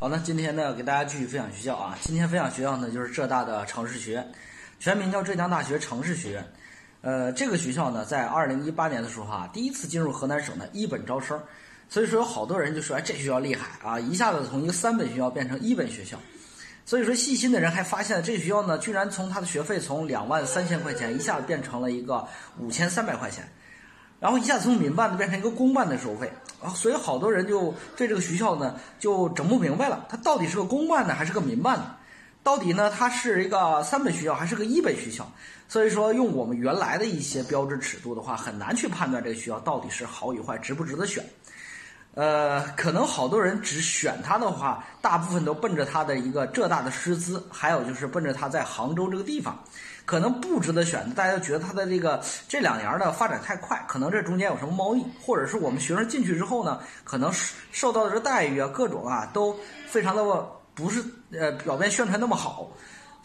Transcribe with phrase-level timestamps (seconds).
[0.00, 1.98] 好，那今天呢，给大家继续分享学校啊。
[2.00, 4.32] 今天分享学校呢，就是浙大的城市学院，
[4.78, 6.52] 全名叫浙江大学城市学院。
[7.00, 11.36] 呃，这个学校呢，在二零一八年的时候啊，第一次进入河南省的一本招生，
[11.88, 16.16] 所以说有好多人就说，哎，这学校厉害啊，一下子从一个三本学校变成一本学校。
[16.84, 22.24] 所以说，细心的人还发现，这个学校呢，居然从它的学费从两万三千块钱一下子变成了一个
[22.56, 23.42] 五千三百块钱。
[24.20, 26.32] 然后一下子从民办的变成一个公办的收费
[26.62, 31.94] 啊，所以好多人就对这个学校呢就整不明白了，它到底是个公办的还是个民办的？
[32.42, 35.30] 到底呢它是一个三本学校还是个一本学校？
[35.68, 41.22] 所以说用我们原来的一些标志尺度的话，很难去判断这个学校到底是好与坏，值不值得选。
[42.14, 49.62] 呃，可能好多人只选它的话，大部分都奔着它的一个浙大的师资，还有就是奔着它在杭州这个地方。
[50.08, 52.18] 可能不值得选，大家觉得它的这个
[52.48, 57.30] 这两年的发展太快，可能这中间有什么猫腻，或者是我们学生进去之后呢，可能
[57.72, 59.54] 受到的这待遇啊，各种啊都
[59.86, 60.24] 非常的
[60.74, 62.70] 不是呃表面宣传那么好。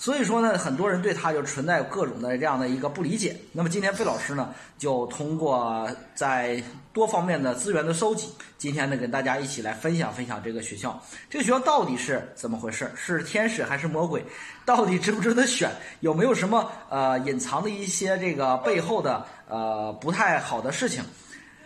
[0.03, 3.33] 所以说呢，很多人对他就存在各种的这样的一个不理解。
[3.53, 8.27] 那么今天费老师呢，就通过在多方面的资源的收集，
[8.57, 11.01] 今天呢跟大家一起来分享分享这个学校。
[11.29, 12.91] 这个学校到底是怎么回事？
[12.97, 14.21] 是天使还是魔鬼？
[14.65, 15.71] 到底值不值得选？
[16.01, 21.01] 有没有什么呃隐藏的一些这个背后的呃不太好的事情？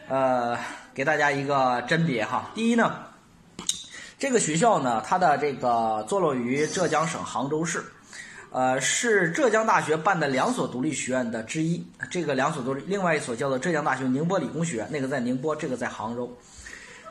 [0.10, 0.56] 呃，
[0.94, 2.52] 给大家一个甄别哈。
[2.54, 3.00] 第一呢，
[4.20, 7.84] 这个学校呢，它的这个坐落于浙江省杭州市。
[8.50, 11.86] 呃，是浙江大学办的两所独立学院的之一。
[12.10, 16.36] 这个两所都是另外一所叫做浙江大学宁波理工学院，那个在宁波，这个在杭州。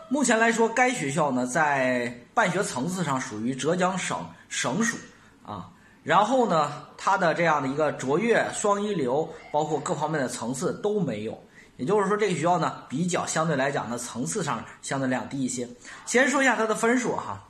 [0.08, 4.96] 目前来说，该学校呢在办学层次上属于浙江省省属
[5.44, 5.68] 啊。
[6.02, 11.38] 然后呢，它的这样的一个卓越双一流，包括各方面的层次都没有。
[11.76, 15.68] 也就是说，这个学校呢比较相对来讲呢层次上相对量低一些。
[16.06, 17.44] 先说一下它的分数哈，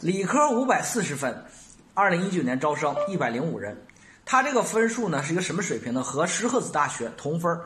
[0.00, 1.44] 理科五百四十分。
[1.96, 3.80] 二零一九年招生一百零五人，
[4.24, 6.02] 他这个分数呢是一个什么水平呢？
[6.02, 7.56] 和石河子大学同分，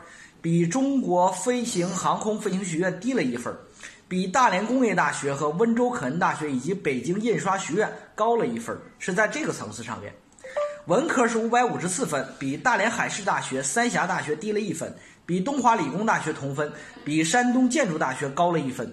[0.43, 3.57] 比中国飞行航空飞行学院低了一分，
[4.07, 10.13] 比大连工业大学和温州可恩大学以及北京印刷学院高了一分，是在这个层次上面。
[10.89, 14.95] 文科是五百五十四分，比大连海事大学、三峡大学低了一分，
[15.25, 16.71] 比东华理工大学同分，
[17.03, 18.93] 比山东建筑大学高了一分。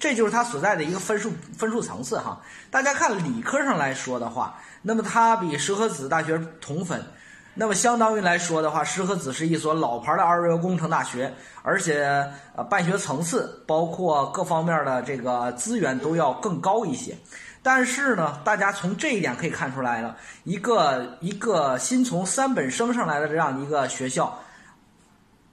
[0.00, 2.40] 这就是它所在的一个分数分数层次哈。
[2.70, 7.04] 大家看理科上来说的话，那么它比石河子大学同分，
[7.52, 17.14] 那么相当于来说的话，石河子是一所老牌的二幺幺工程大学，而且呃办学层次包括各方面的这个资源都要更高一些。
[17.62, 24.38] 但是呢，大家从这一点可以看出来了，一个一个新从三本升上来的这样一个学校。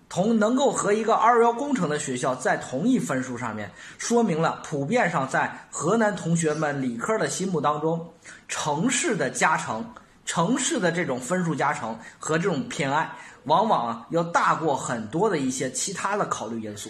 [0.09, 8.13] 同能够和一个二幺幺工程的学校在同一分数上面，说明了普遍上在河南同学们理科的心目当中，
[8.47, 9.93] 城市的加成、
[10.25, 13.11] 城市的这种分数加成和这种偏爱，
[13.43, 16.89] 往往要大过很多的一些其他的考虑因素。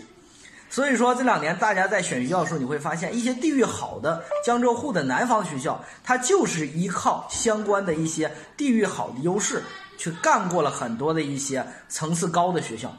[0.69, 9.63] 所以说这两年大家在选学校的时候，你会发现一些地域好的江浙沪的南方学校，它就是依靠相关的一些地域好的优势，
[9.97, 12.93] 去干过了很多的一些层次高的学校。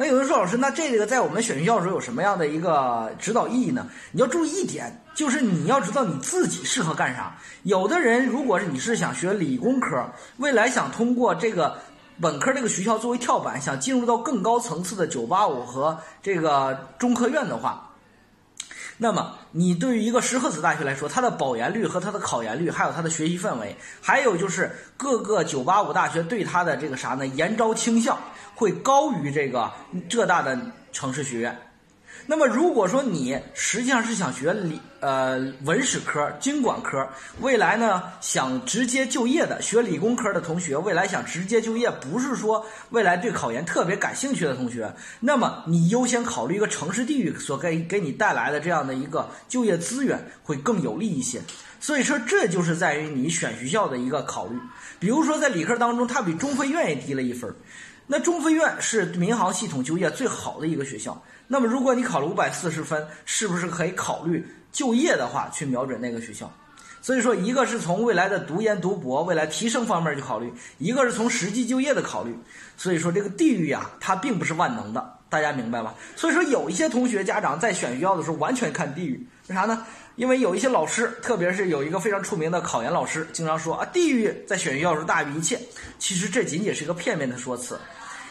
[0.00, 3.86] 那有人说，老师，那这个在我们选学校的时候有什么样的一个指导意义呢？
[4.12, 7.36] 你要注意一点，就是你要知道你自己适合干啥。
[7.64, 10.02] 有的人，如果是你是想学理工科，
[10.38, 11.76] 未来想通过这个
[12.18, 17.89] 本科这个学校作为跳板，想进入到更高层次的985和这个中科院的话。
[19.02, 27.26] 那么，你对于一个石河子大学来说，它的保研率和它的考研率，还有它的学习氛围，还有就是各个九八五大学对它的这个啥呢？
[27.26, 28.18] 研招倾向
[28.54, 29.72] 会高于这个
[30.06, 30.58] 浙大的
[30.92, 31.58] 城市学院。
[32.30, 37.08] 那么，如果说你实际上是想学理呃文史科、经管科，
[37.40, 51.40] 未来呢想直接就业的，学理工科的同学，未来想直接就业，不是说未来对考研特别感兴趣的同学，那么你优先考虑一个城市地域所给给你带来的这样的一个就业资源会更有利一些。
[51.80, 54.56] 所以说，这就是在于你选学校的一个考虑。
[55.00, 57.52] 比如说，在理科当中，它比中科院也低了一分。
[58.12, 61.22] 那中飞院是民航系统就业最好的一个学校。
[61.46, 66.52] 那么，如果你考了五百四十分，是不是可以考虑就业的话去瞄准那个学校？
[67.00, 72.36] 所以说，一个是从未来的读研读博、未来提升方面去考虑，一个是从实际就业的考虑。
[72.76, 75.94] 所以说，这个地域啊，它并不是万能的，大家明白吧？
[76.16, 79.86] 所以说，有一些同学家长在选学校的时候完全看地域，为啥呢？
[80.16, 85.60] 因为有一些老师，特别是有一个非常出名的考研老师，经常说啊，地域在选学校时大于一切。
[86.00, 87.78] 其实这仅仅是一个片面的说辞。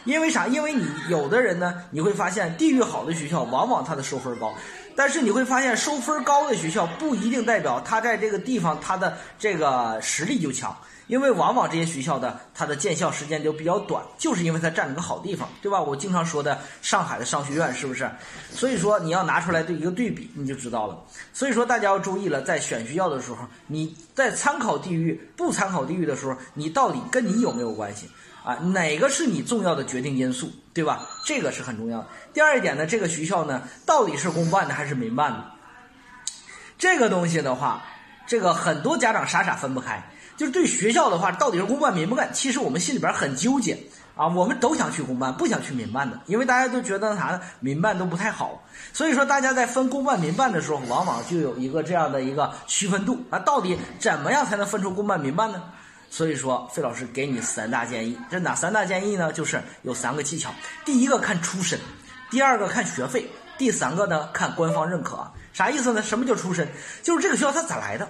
[0.05, 0.47] 因为啥？
[0.47, 4.53] 因为你有的人呢，你会发现地域好的学校，往往它的收分高。
[4.95, 10.75] 但是你会发现，收分高的学校不一定代表它在这个地方它的这个实力就强。
[11.07, 15.81] 因为往往这些学校的它的建校时间就比较短，就是因为它占了个好地方，对吧？
[15.81, 18.07] 我经常说的上海的商学院是不是？
[18.51, 20.95] 所以说你要拿出来对一个对比，你就知道了。
[21.33, 28.07] 所以说大家要注意了，在选学校的时候，你在参考地域不参考地域的时候，你到底跟你有没有关系
[28.43, 28.55] 啊？
[28.55, 31.07] 哪个是你重要的决定因素，对吧？
[31.25, 32.07] 这个是很重要的。
[32.33, 35.45] 第二一点呢，这个学校呢到底是公办的还是民办的？
[36.77, 37.83] 这个东西的话，
[38.25, 40.09] 这个很多家长傻傻分不开。
[40.37, 42.29] 就是对学校的话，到底是公办民办？
[42.31, 43.77] 其实我们心里边很纠结
[44.15, 47.41] 啊，我们都想去公办，不想去民办的，因为大家都觉得啥呢？
[47.59, 48.63] 民办都不太好。
[48.93, 53.37] 所以说，大家在分公办民办的时候，往往就有一个这样的一个区分度啊。
[53.39, 55.61] 到底怎么样才能分出公办民办呢？
[56.09, 58.17] 所以说，费老师给你三大建议。
[58.29, 59.31] 这哪三大建议呢？
[59.31, 60.53] 就是有三个技巧：
[60.83, 61.79] 第一个看出身，
[62.29, 65.31] 第二个看学费，第三个呢看官方认可。
[65.53, 66.01] 啥意思呢？
[66.01, 66.67] 什么叫出身？
[67.03, 68.07] 就是这个学校它咋来的？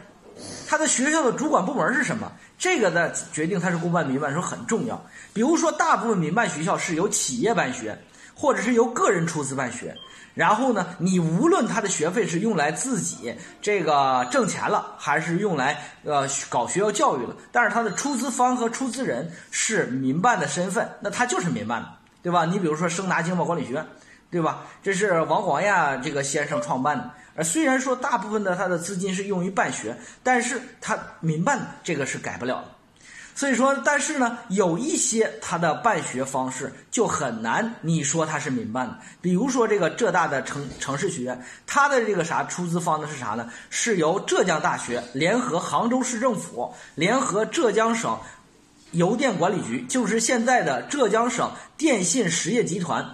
[0.69, 2.31] 他的学校的主管部门是什么？
[2.57, 5.05] 这个呢，决定他是公办民办时候很重要。
[5.33, 7.97] 比如说，大部分民办学校是由企业办学，
[8.39, 9.93] 或者是由个人出资办学。
[10.35, 21.89] 然后呢，你无论他的学费是用来自己这个挣钱了，还是用来呃搞学校教育了，但是他的出资方和出资人是民办的身份，那他就是民办的，
[22.23, 22.45] 对吧？
[22.45, 23.85] 你比如说升达经贸管理学院，
[24.31, 24.63] 对吧？
[24.81, 27.11] 这是王广亚这个先生创办的。
[27.35, 32.67] 而虽然说大部分的他的资金是用于办学，但是他民办这个是改不了的。
[33.39, 38.97] 所以说，但是呢，有一些他的办学方式就很难，你说他是民办的。
[39.21, 43.49] 比如说这个浙大的城城市学院，它的这个啥出资方呢是啥呢？
[43.69, 48.19] 是由浙江大学联合杭州市政府，联合浙江省
[48.91, 53.09] 邮电管理局，就是现在的浙江省电信实业集团。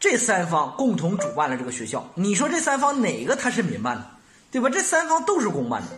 [0.00, 4.06] 这三方共同主办了这个学校，你说这三方哪个他是民办的，
[4.50, 4.70] 对吧？
[4.70, 5.88] 这三方都是公办的。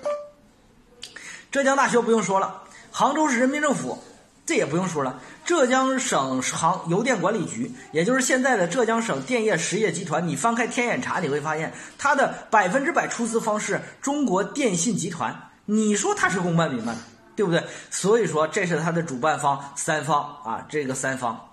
[1.52, 2.63] 浙江大学不用说了，
[2.96, 4.00] 杭州市人民政府
[4.46, 10.28] 这也不用说了，浙江省杭邮电管理局，也就是现在的浙江省电业实业集团。
[10.28, 15.50] 你翻开天眼查，你会发现它的百分之百出资方是中国电信集团。
[15.64, 16.96] 你说它是公办民办，
[17.34, 17.64] 对不对？
[17.90, 21.48] 所以说这是它的主办方三方啊，这个三方。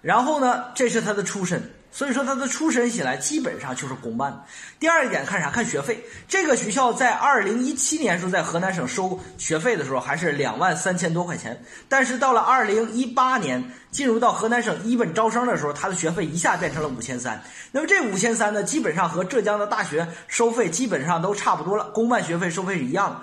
[0.00, 1.74] 然后呢，这是它的出身。
[1.92, 4.44] 所以说，他的出身起来基本上就是公办。
[4.78, 5.50] 第二一点，看啥？
[5.50, 6.04] 看学费。
[6.28, 17.42] 这个学校在二零一七年时候在河南省收学费的时候还是两万三千多块钱，但是到了二零一八年进入到河南省一本招生的时候，他的学费一下变成了五千三。
[17.72, 23.20] 那么这五千三呢，基本上和浙江的大学收费基本上都差不多了，公办学费收费是一样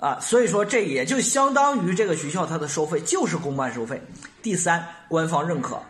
[0.00, 0.20] 的啊。
[0.20, 4.00] 所以说，这也就相当于这个学校它的收费就是公办收费。
[4.40, 5.82] 第三，官方认可。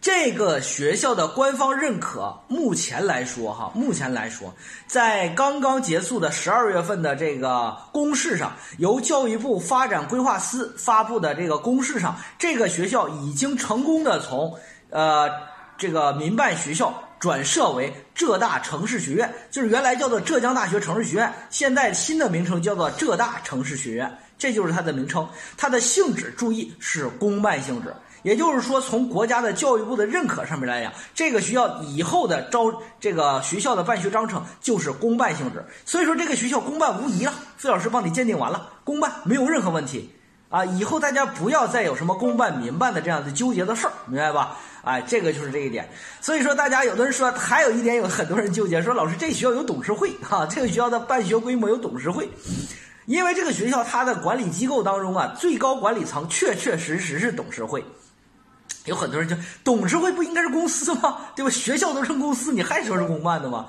[0.00, 4.54] 这个学校的官方认可，目前来说，哈，目前来说，
[4.86, 14.56] 在刚刚结束的十二月份的这个公示上，由教育部发展规划司发布的这个公示上，这个学校已经成功的从
[14.88, 15.28] 呃
[15.76, 27.94] 这个民办学校转设为浙大城市学院，就是原来叫做浙江大学城市学院，现在新的名称叫做浙大城市学院，这就是它的名称，它的性质，注意是公办性质。
[28.22, 35.64] 也就是说，从国家的教育部的认可上面来讲，这个学校以后的招这个学校的办学章程就是公办性质。
[35.84, 37.32] 所以说，这个学校公办无疑了。
[37.56, 40.10] 费老师帮你鉴定完了，公办没有任何问题
[40.48, 40.64] 啊！
[40.64, 44.56] 以后大家不要再有什么公办民办的这样的纠结的事儿，明白吧？
[44.82, 45.88] 哎，这个就是这一点。
[46.22, 52.28] 所以说，大家有的人说，还有一点，有很多人纠结说，老师这学校有董事会哈， 这个学校的办学规模有董事会，
[53.04, 57.84] 因为这个学校它的管理机构当中啊，最高管理层确确实实是董事会。
[58.86, 61.18] 有很多人就董事会不应该是公司吗？
[61.36, 61.50] 对吧？
[61.50, 63.66] 学校都成公司，你还说是公办的吗？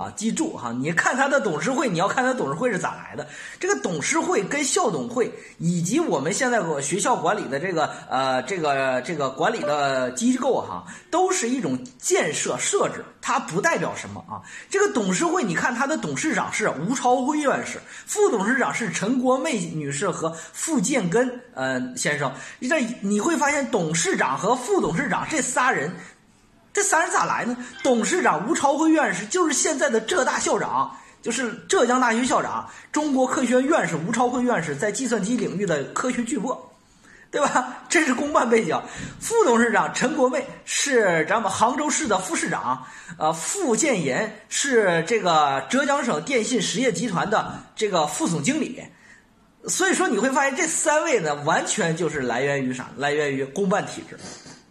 [0.00, 3.28] 啊，记住哈，你看他的董事会，你要看他董事会是咋来的。
[3.58, 14.40] 这个董事会跟校董会以及我们现在学校管理的这个呃这个这个管理的机构哈，都是一种建设设置，它不代表什么啊。
[14.70, 22.32] 这个董事会，你看他的董事长是吴朝辉院士，副董事长是陈国妹女士和傅建根呃先生。
[22.62, 25.94] 这你会发现，董事长和副董事长这仨人。
[26.72, 27.56] 这三人咋来呢？
[27.82, 36.56] 董事长吴朝辉院士就是现在的浙大校长，就是浙江大学校长，中国科学院院士吴朝辉院士在计算机领域的科学巨擘，
[37.30, 37.78] 对吧？
[37.88, 38.80] 这是公办背景。
[39.18, 42.86] 副董事长陈国妹是咱们杭州市的副市长，
[43.18, 48.80] 呃，傅建言是这个浙江省电信实业集团的这个副总经理。
[49.66, 52.88] 所以说你会发现这三位呢，完全就是来源于啥？
[52.96, 54.16] 来源于公办体制。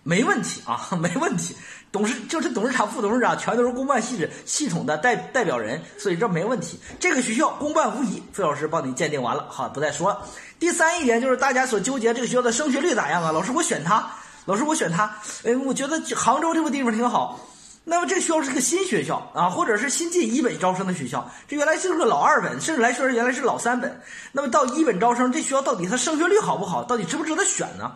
[0.01, 1.55] 没问题啊， 没问题。
[1.91, 6.79] 董事就是董事长、副董事长全都是公办系系统的代代表人，所以这没问题。
[6.99, 10.21] 这个学校公办无疑，费老师帮你鉴定完了，好，不再说了。
[10.59, 13.31] 第三一点就是大家所纠结这个学校的升学率咋样啊？
[13.31, 14.07] 老师，我选它。
[14.45, 15.05] 老师，我选它。
[15.43, 17.39] 哎，我觉得杭州这个地方挺好。
[17.85, 21.27] 那么这个学校是个新学校啊，或者是新进一本招生的学校。
[21.47, 23.99] 这原来就是个老二本，甚至来说原来是老三本。
[24.31, 26.83] 那么到一本招生，这学校到底它升学率好不好？
[26.83, 27.91] 到底值不值得选呢？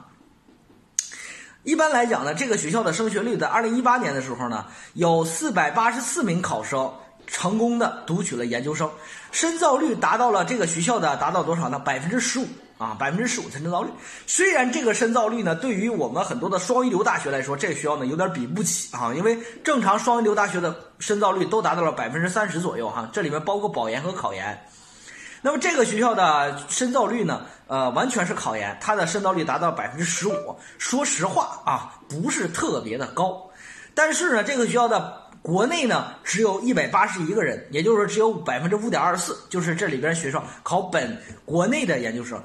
[1.63, 4.65] 一般来讲呢，这个学校的升学率在二零一八年的时候呢，
[4.96, 6.91] 有四百八十四名考生
[7.25, 8.89] 成功的读取了研究生，
[9.32, 11.79] 深造率达到了这个学校的达到多少呢？
[11.79, 12.46] 百分之十五
[12.77, 13.89] 啊，百分之十五的深造率。
[14.27, 24.67] 虽然这个深造率呢，对于我们很多的双一流大学来说，这个学校呢有点比不起啊，因为正常双一流大学的深造率都达到了百分之三十左右哈，这里面包括保研和考研。
[25.46, 27.46] 那么这个学校的深造率呢？
[27.68, 30.56] 呃，完全是考研，它的深造率达到百分之十五。
[30.78, 33.46] 说实话啊，不是特别的高。
[33.94, 42.42] 但是呢，这个学校的国内呢只有一百八十一个人，也就是说只有百分之五点二四，就是这里边学生考本国内的研究生，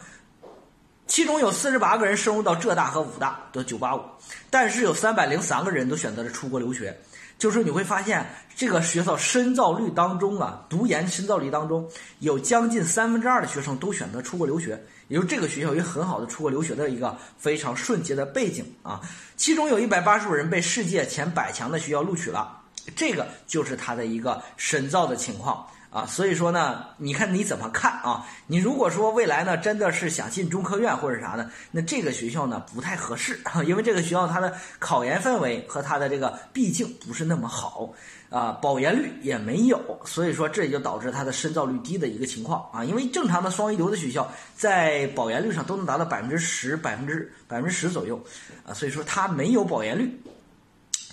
[1.07, 4.03] 其中有四十八个人升入到浙大和武大的九八五，
[4.51, 6.99] 但是有三百零三个人都选择了出国留学。
[7.39, 8.27] 就是你会发现，
[8.57, 19.01] 这个学校深造率当中啊，读研深造率当中有将近三分之二的学生都选择出国留学，也就这个学校有很好的出国留学的一个非常顺捷的背景啊。
[19.37, 22.58] 其中有一百八十五人被世界前百强的学校录取了，
[22.95, 25.67] 这个就是它的一个深造的情况。
[25.91, 28.23] 啊，所以说呢，你看你怎么看啊？
[28.47, 37.91] 你如果说未来呢，真的是想进中科院或者啥的，那这个学校呢不太合适， 因为这个学校它的考研氛围和它的这个毕竟不是那么好
[38.29, 42.85] 啊，保研率也没有，所以说这也就导致它的深造率低的一个情况啊。
[42.85, 48.23] 因为正常的双一流的学校在保研率上都能达到百分之十、百分之百分之十左右
[48.67, 50.21] 啊，所以说它没有保研率。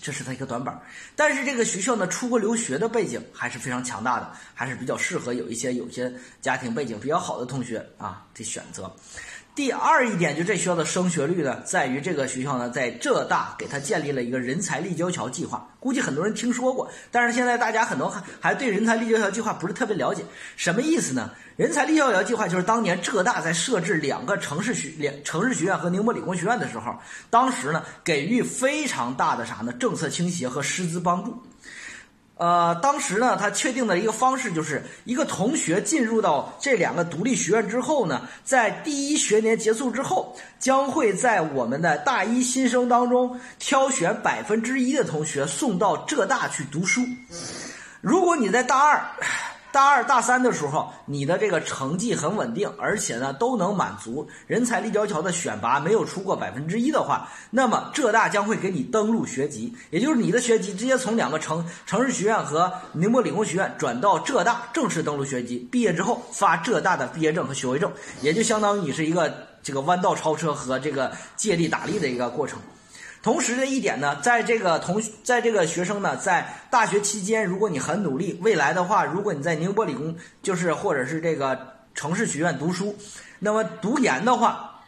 [0.06, 0.80] 这是它一个短板，
[1.16, 8.96] 但是这个学校呢，出国留学的背景还是非常强大的，还是比较适合有一些有些家庭背景比较好的同学啊这选择。
[9.56, 15.66] 第二一点，就这学校的升学率呢，在于这个学校呢，在浙大给他建立了一个人才立交桥计划。
[15.80, 20.26] 估计很多人听说过，但是现在大家很多还还对人才立交桥计划不是特别了解。
[20.58, 21.32] 什么意思呢？
[21.56, 26.94] 人才立交桥计划就是当年浙大在设置两个城市学两城市学院和宁波理工学院的时候，
[27.30, 31.42] 当时呢给予非常大的啥呢政策倾斜和师资帮助。
[32.38, 47.02] 呃，当时呢，他确定的一个方式就是一个同学进入到这两个独立学院之后呢，在第一学年结束之后，将会在我们的大一新生当中挑选百分之一的同学送到浙大去读书。
[48.02, 49.02] 如果你在大二。
[49.76, 67.92] 大二、大三的时候，你的这个成绩很稳定，而且呢都能满足人才立交桥的选拔，没有出过百分之一的话，那么浙大将会给你登录学籍，也就是你的学籍直接从两个城城市学院和宁波理工学院转到浙大正式登录学籍，毕业之后发浙大的毕业证和学位证，
[68.22, 69.30] 也就相当于你是一个
[69.62, 72.58] 这个弯道超车和这个借力打力的一个过程。
[73.26, 81.60] 同时的一点呢，在这个同在这个学生呢，在大学期间，如果你很努力，未来的话，如果你在宁波理工，就是或者是这个
[81.96, 82.96] 城市学院读书，
[83.40, 84.80] 那么读研的话，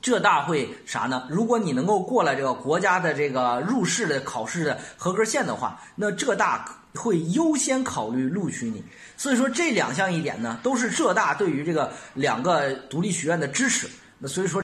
[0.00, 1.28] 浙大会啥呢？
[1.28, 8.82] 如果你能够过了这个国家的这个入试的考试的合格线的话，那浙大会优先考虑录取你。
[9.18, 13.86] 所以说这两项一点呢，都是浙大对于这个两个独立学院的支持。
[14.18, 14.56] 那所以说。